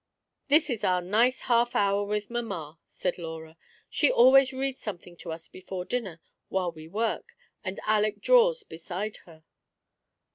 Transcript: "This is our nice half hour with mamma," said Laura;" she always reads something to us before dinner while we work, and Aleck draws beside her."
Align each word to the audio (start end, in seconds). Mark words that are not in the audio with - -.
"This 0.47 0.71
is 0.71 0.83
our 0.83 0.99
nice 0.99 1.41
half 1.41 1.75
hour 1.75 2.03
with 2.03 2.31
mamma," 2.31 2.79
said 2.87 3.19
Laura;" 3.19 3.55
she 3.87 4.11
always 4.11 4.51
reads 4.51 4.81
something 4.81 5.15
to 5.17 5.31
us 5.31 5.47
before 5.47 5.85
dinner 5.85 6.19
while 6.49 6.71
we 6.71 6.87
work, 6.87 7.35
and 7.63 7.79
Aleck 7.85 8.19
draws 8.19 8.63
beside 8.63 9.17
her." 9.27 9.43